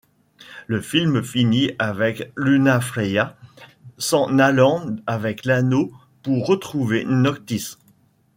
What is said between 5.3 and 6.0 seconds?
l'Anneau